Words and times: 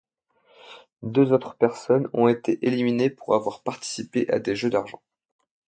Deux 1.03 1.31
autres 1.31 1.53
personnes 1.55 2.09
ont 2.13 2.27
été 2.27 2.57
éliminées 2.65 3.11
pour 3.11 3.35
avoir 3.35 3.61
participé 3.61 4.27
à 4.31 4.39
des 4.39 4.55
jeux 4.55 4.71
d'argent. 4.71 5.03